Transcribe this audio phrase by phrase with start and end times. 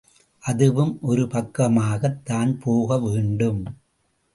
[0.43, 3.61] அதுவும் ஒரு பக்கமாகத் தான் போக வேண்டும்.